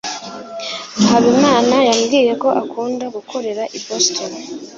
Habimana 1.09 1.75
yambwiye 1.87 2.31
ko 2.41 2.47
akunda 2.61 3.05
gukorera 3.15 3.63
i 3.77 3.79
Boston. 3.85 4.31